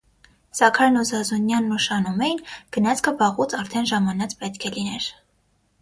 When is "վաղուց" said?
3.21-3.57